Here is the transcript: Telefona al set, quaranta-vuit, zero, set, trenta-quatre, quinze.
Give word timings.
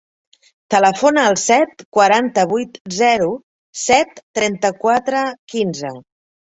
Telefona 0.75 1.25
al 1.31 1.37
set, 1.41 1.83
quaranta-vuit, 1.99 2.81
zero, 2.97 3.31
set, 3.85 4.21
trenta-quatre, 4.43 5.27
quinze. 5.57 5.99